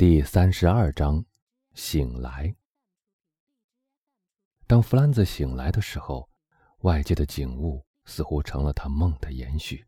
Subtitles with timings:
[0.00, 1.22] 第三十二章，
[1.74, 2.56] 醒来。
[4.66, 6.26] 当弗兰兹醒来的时候，
[6.78, 9.86] 外界的景物似乎成了他梦的延续。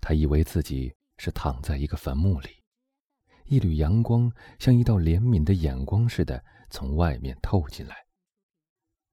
[0.00, 2.64] 他以为自己是躺在一个坟墓里，
[3.44, 4.28] 一缕阳光
[4.58, 7.94] 像一道怜悯的眼光似的从外面透进来。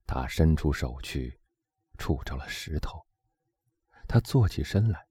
[0.08, 1.40] 他伸出手去，
[2.00, 3.06] 触着了石头。
[4.08, 5.11] 他坐起身来。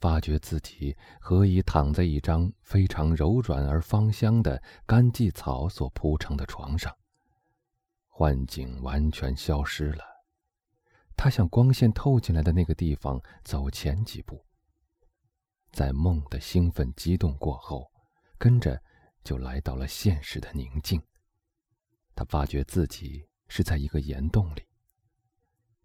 [0.00, 6.96] 发觉自己何以躺在一张非常柔软而芳香的干蓟草所铺成的床上。
[8.06, 10.04] 幻境完全消失了，
[11.16, 14.44] 他向光线透进来的那个地方走前几步。
[15.70, 17.90] 在梦的兴奋激动过后，
[18.38, 18.82] 跟着
[19.22, 21.00] 就来到了现实的宁静。
[22.14, 24.62] 他发觉自己是在一个岩洞里。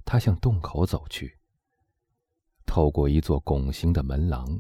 [0.05, 1.37] 他向洞口走去。
[2.65, 4.59] 透过一座拱形的门廊，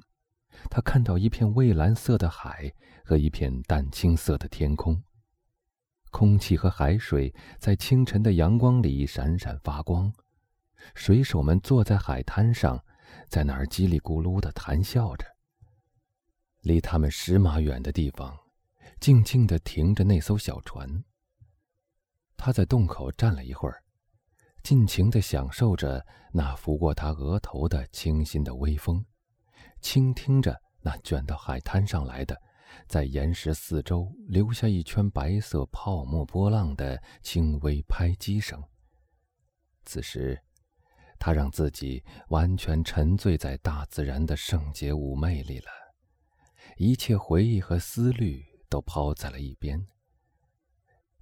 [0.69, 5.01] 他看到一片蔚蓝色的海和一片淡青色的天空。
[6.11, 10.13] 空气和海水在清晨的阳光里闪闪发光。
[10.95, 12.83] 水手们坐在海滩上，
[13.29, 15.25] 在那儿叽里咕噜地谈笑着。
[16.61, 18.37] 离他们十码远的地方，
[18.99, 21.03] 静静地停着那艘小船。
[22.37, 23.82] 他在洞口站了一会儿。
[24.63, 29.05] 尽情地享受着那拂过他额头的清新的微风，
[29.81, 32.41] 倾听着那卷到海滩上来的，
[32.87, 38.63] 在岩石四周留下一圈白色泡沫波浪的轻微拍击声。
[39.83, 40.41] 此时，
[41.19, 45.71] 他让自己完全沉醉在大自然的圣洁妩媚里了，
[46.77, 49.85] 一切回忆和思虑都抛在了一边。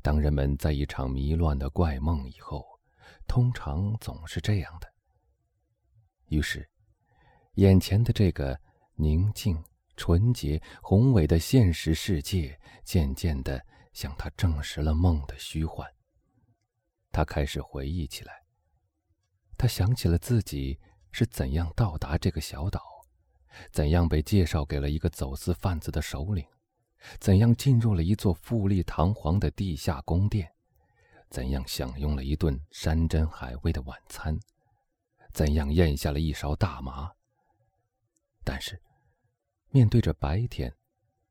[0.03, 2.64] 当人们在一场迷乱的怪梦以后，
[3.28, 4.92] 通常总是这样的。
[6.28, 6.70] 于是，
[7.56, 8.59] 眼前的这个
[8.95, 9.62] 宁静、
[9.98, 15.88] 纯洁、宏伟的现实世界，渐渐的向他证实了梦的虚幻。
[17.12, 18.33] 他开始回忆起来。
[19.58, 20.80] 他想起了自己
[21.11, 22.82] 是怎样到达这个小岛，
[23.71, 26.45] 怎样被介绍给了一个走私贩子的首领，
[27.20, 30.51] 怎样进入了一座富丽堂皇的地下宫殿。
[31.31, 34.37] 怎样享用了一顿山珍海味的晚餐？
[35.31, 37.09] 怎样咽下了一勺大麻？
[38.43, 38.81] 但是，
[39.70, 40.75] 面对着白天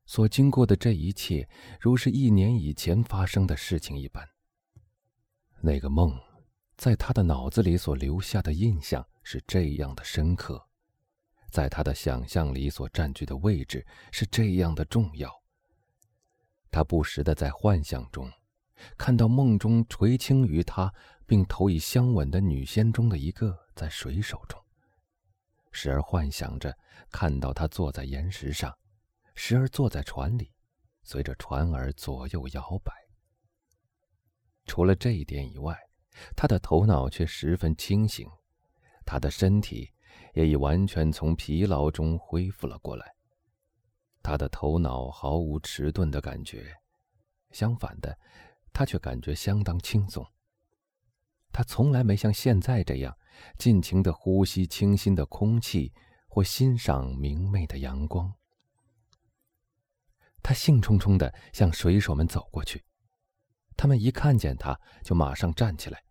[0.07, 1.47] 所经过的这一切，
[1.79, 4.27] 如是一年以前发生的事情一般。
[5.61, 6.19] 那个梦，
[6.77, 10.67] 在他的脑子里所留下的印象是这样的深刻，
[11.51, 15.31] 在他的想象里所占据的位置是这样的重要。
[16.71, 18.27] 他不时的在幻想中。
[18.97, 20.93] 看到梦中垂青于他
[21.25, 24.59] 并投以香吻的女仙中的一个在水手中，
[25.71, 26.77] 时而幻想着
[27.11, 28.75] 看到他坐在岩石上，
[29.35, 30.51] 时而坐在船里，
[31.03, 32.93] 随着船儿左右摇摆。
[34.65, 35.77] 除了这一点以外，
[36.35, 38.29] 他的头脑却十分清醒，
[39.05, 39.89] 他的身体
[40.33, 43.15] 也已完全从疲劳中恢复了过来。
[44.21, 46.75] 他的头脑毫无迟钝的感觉，
[47.51, 48.17] 相反的。
[48.73, 50.25] 他却感觉相当轻松。
[51.53, 53.17] 他从来没像现在这样
[53.57, 55.91] 尽情的呼吸清新的空气，
[56.27, 58.33] 或欣赏明媚的阳光。
[60.41, 62.83] 他兴冲冲的向水手们走过去，
[63.75, 66.01] 他们一看见他就马上站起来。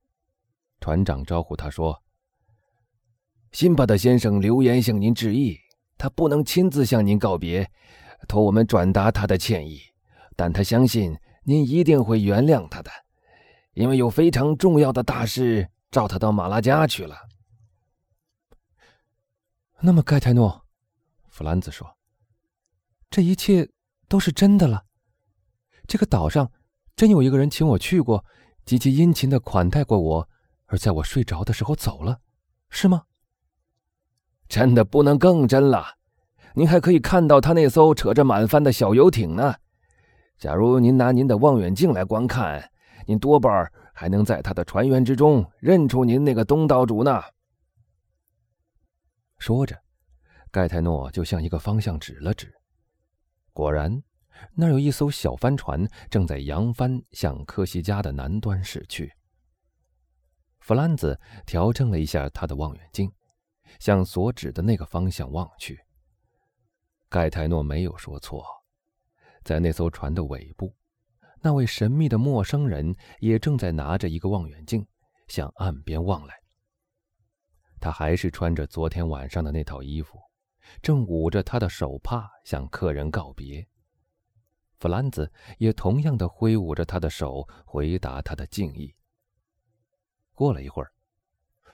[0.78, 2.02] 船长招呼他说
[3.52, 5.58] ：“辛巴德先生留言向您致意，
[5.96, 7.70] 他不能亲自向您告别，
[8.28, 9.80] 托我们转达他的歉意，
[10.36, 12.90] 但他相信。”您一定会原谅他的，
[13.72, 17.16] 因为有非常重要的大事召他到马拉加去了。
[19.80, 20.66] 那么，盖泰诺，
[21.28, 21.96] 弗兰兹说
[23.08, 23.70] ：“这一切
[24.08, 24.84] 都是真的了。
[25.86, 26.52] 这个岛上
[26.94, 28.24] 真有一个人请我去过，
[28.66, 30.28] 极其殷勤的款待过我，
[30.66, 32.20] 而在我睡着的时候走了，
[32.68, 33.04] 是吗？”
[34.46, 35.96] 真的不能更真了。
[36.54, 39.54] 您还可以看到他那艘扯着满帆的小游艇呢。
[40.40, 42.72] 假如您拿您的望远镜来观看，
[43.06, 47.22] 您多半还能在他的船员之中认出您那个东道主呢。
[49.38, 49.78] 说着，
[50.50, 52.50] 盖泰诺就向一个方向指了指。
[53.52, 54.02] 果然，
[54.54, 59.12] 那儿有一艘小帆船正在扬帆向科西嘉的南端驶去。
[60.60, 63.12] 弗兰兹调整了一下他的望远镜，
[63.78, 65.78] 向所指的那个方向望去。
[67.10, 68.42] 盖泰诺没有说错。
[69.42, 70.74] 在那艘船的尾部，
[71.40, 74.86] 那位神秘的陌生人也正在拿着一个望远镜
[75.28, 76.34] 向岸边望来。
[77.80, 80.20] 他还是穿着昨天晚上的那套衣服，
[80.82, 83.66] 正捂着他的手帕向客人告别。
[84.78, 88.94] 弗兰兹也同样的挥舞着他的手，回答他的敬意。
[90.34, 90.90] 过了一会儿，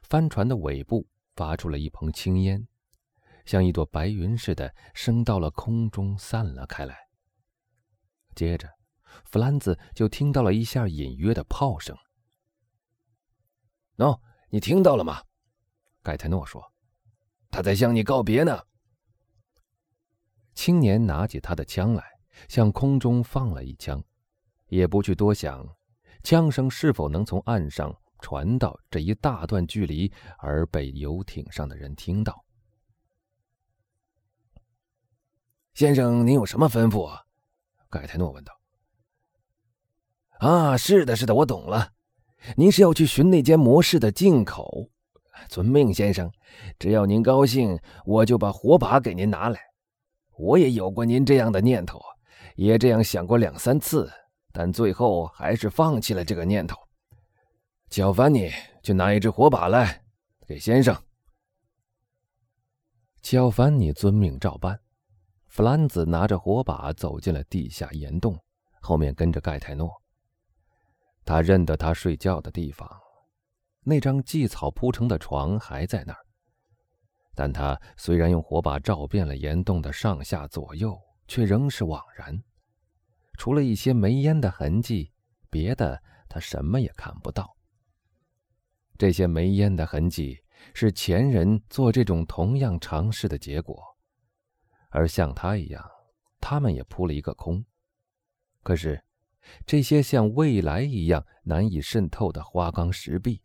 [0.03, 2.67] 帆船的尾部发出了一蓬青烟，
[3.45, 7.06] 像一朵白云似的升到了空中，散了开来。
[8.37, 8.71] 接着，
[9.25, 11.97] 弗兰兹就听到了一下隐约的炮声。
[13.99, 15.21] “喏，你听到了吗？”
[16.05, 16.62] 盖泰诺说
[17.50, 18.62] ，“他在向你告别呢。”
[20.55, 22.15] 青年拿起他的枪来。
[22.50, 24.05] 向空中放了一枪，
[24.67, 25.67] 也不去多想，
[26.23, 32.44] 枪声是否能从岸上传到这一大段距离而被游艇上的人听到。
[35.73, 37.25] 先生，您有什么吩咐啊？
[37.96, 38.52] 盖泰诺问道。
[40.38, 41.93] 啊，是的，是的，我懂了。
[42.56, 44.90] 您是要去寻那间模式的进口？
[45.48, 46.31] 遵命，先生。
[46.78, 49.60] 只要您高兴，我就把火把给您拿来。
[50.37, 52.00] 我也有过您这样的念头。
[52.54, 54.10] 也这样想过两三次，
[54.52, 56.76] 但最后还是放弃了这个念头。
[57.90, 58.50] 叫凡尼
[58.82, 60.02] 去拿一支火把来，
[60.46, 60.96] 给先生。
[63.20, 64.81] 叫凡尼遵命照办。
[65.56, 68.38] 弗兰兹拿着火把走进了地下岩洞，
[68.82, 69.91] 后面跟着盖泰诺。
[71.25, 72.87] 他认得他睡觉的地方，
[73.82, 76.19] 那张荠草铺成的床还在那儿。
[77.35, 80.94] 但他虽然用火把照遍了岩洞的上下左右。
[81.26, 82.41] 却仍是枉然，
[83.37, 85.11] 除了一些煤烟的痕迹，
[85.50, 87.56] 别的他什么也看不到。
[88.97, 90.38] 这些煤烟的痕迹
[90.73, 93.95] 是前人做这种同样尝试的结果，
[94.91, 95.91] 而像他一样，
[96.41, 97.65] 他们也扑了一个空。
[98.62, 99.05] 可是，
[99.65, 103.43] 这些像未来一样难以渗透的花岗石壁，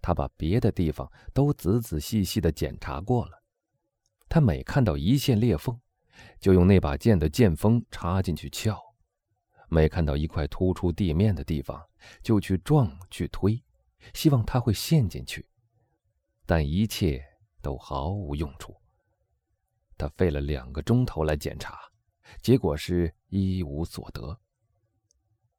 [0.00, 3.42] 他把别的地方都仔仔细细的检查过了，
[4.28, 5.78] 他每看到一线裂缝。
[6.40, 8.76] 就用那把剑的剑锋插进去撬，
[9.68, 11.80] 每看到一块突出地面的地方，
[12.22, 13.62] 就去撞去推，
[14.14, 15.46] 希望它会陷进去，
[16.44, 17.24] 但一切
[17.62, 18.74] 都毫无用处。
[19.98, 21.78] 他费了两个钟头来检查，
[22.40, 24.40] 结果是一无所得。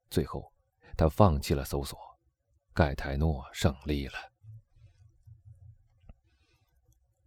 [0.10, 0.52] 最后，
[0.98, 2.00] 他放弃了搜索，
[2.74, 4.14] 盖泰诺胜利了。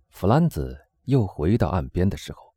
[0.08, 2.52] 弗兰兹又回到岸边的时候。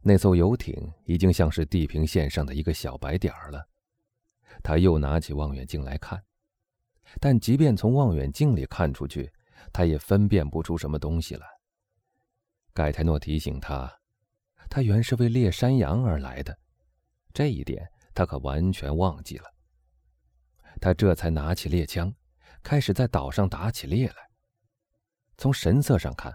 [0.00, 3.68] 那艘游艇已经像是地平线上的一个小白点儿了。
[4.62, 6.24] 他又拿起望远镜来看，
[7.20, 9.30] 但即便从望远镜里看出去，
[9.72, 11.57] 他也分辨不出什么东西来。
[12.78, 13.92] 盖泰诺提醒他，
[14.70, 16.56] 他原是为猎山羊而来的，
[17.34, 17.84] 这一点
[18.14, 19.52] 他可完全忘记了。
[20.80, 22.14] 他这才拿起猎枪，
[22.62, 24.30] 开始在岛上打起猎来。
[25.36, 26.32] 从神色上看，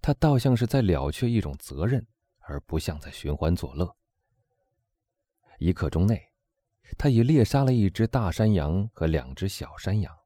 [0.00, 2.06] 他倒像是在了却一种责任。
[2.48, 3.96] 而不像在寻欢作乐。
[5.58, 6.22] 一刻钟内，
[6.96, 10.16] 他已猎杀了一只大山羊和两只小山羊。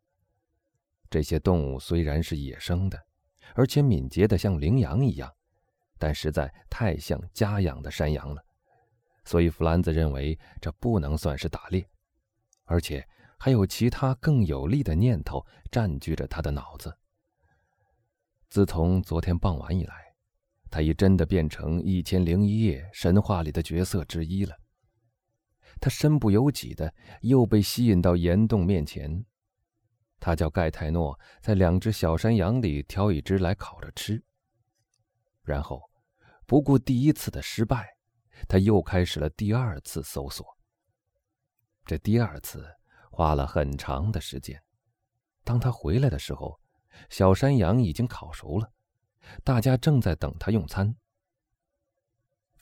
[1.09, 3.03] 这些动物虽然是野生的，
[3.55, 5.33] 而且敏捷的像羚羊一样，
[5.99, 8.45] 但实在太像家养的山羊了，
[9.25, 11.89] 所以弗兰兹认为这不能算是打猎，
[12.65, 13.07] 而且
[13.39, 16.97] 还有其他更有利的念头占据着他的脑子。
[18.49, 19.95] 自从昨天傍晚以来。
[20.73, 24.55] 他已真的变成《一千零一夜》神话里的角色之一了。
[25.81, 29.25] 他身不由己的又被吸引到岩洞面前。
[30.21, 34.23] 他叫盖泰诺在两只小山羊里挑一只来烤着吃。
[35.43, 35.91] 然后，
[36.47, 37.89] 不顾第一次的失败，
[38.47, 40.47] 他又开始了第二次搜索。
[41.87, 42.65] 这第二次
[43.11, 44.63] 花了很长的时间。
[45.43, 46.61] 当他回来的时候，
[47.09, 48.71] 小山羊已经烤熟了。
[49.43, 50.95] 大家正在等他用餐。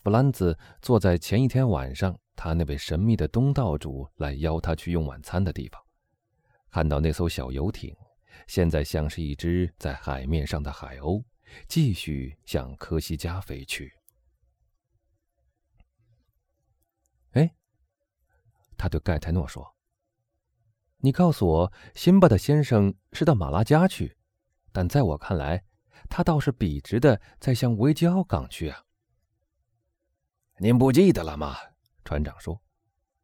[0.03, 5.83] 弗兰兹坐在前一天晚上他那位神秘的东道主来邀他去用晚餐的地方，
[6.71, 7.97] 看到那艘小游艇，
[8.47, 11.25] 现在像是一只在海面上的海鸥，
[11.67, 13.93] 继续向科西嘉飞去。
[17.33, 17.55] 哎，
[18.77, 19.75] 他对盖泰诺说
[20.99, 24.17] ：“你告诉我，辛巴的先生是到马拉加去，
[24.73, 25.65] 但在我看来。”
[26.09, 28.85] 他倒是笔直的在向维吉奥港去啊！
[30.59, 31.57] 您不记得了吗？
[32.05, 32.63] 船长说：“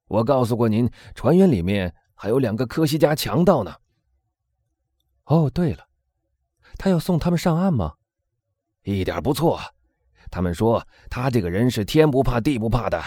[0.08, 3.76] 我告诉过您，船员里面还有两个科西嘉强盗呢。”
[5.26, 5.88] 哦，对了，
[6.76, 7.94] 他要送他们上岸吗？
[8.82, 9.58] 一点不错。
[10.30, 13.02] 他们说他这个人是天不怕地不怕的，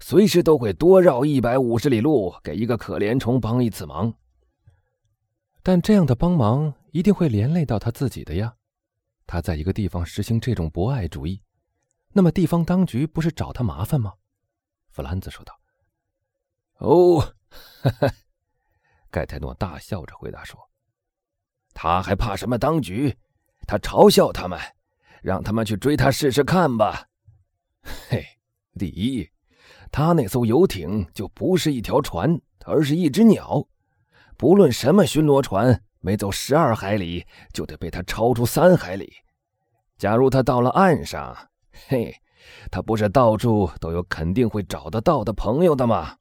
[0.00, 4.12] 随时都会多绕一百五十里路给一个可怜虫帮一次忙。
[5.62, 8.54] 但这样的帮忙一定会连累到他自己的呀。
[9.26, 11.40] 他在一个地方实行这种博爱主义，
[12.12, 14.12] 那么地方当局不是找他麻烦吗？
[14.90, 15.58] 弗兰兹说道。
[16.78, 17.20] “哦，
[17.82, 18.12] 哈哈！”
[19.14, 20.58] 盖泰诺大笑着回答说
[21.72, 23.16] ：“他还怕什么当局？
[23.64, 24.58] 他嘲笑他们，
[25.22, 27.06] 让他们去追他试试看吧。
[28.10, 28.26] 嘿，
[28.76, 29.30] 第一，
[29.92, 33.64] 他那艘游艇就不是一条船，而是一只鸟。
[34.36, 39.12] 不论什么巡逻船，每走十二海里就得被他超出三海里。
[39.96, 41.50] 假如他到了岸上，
[41.86, 42.12] 嘿，
[42.68, 46.16] 他不是到处都有肯定会找得到的朋友的吗？”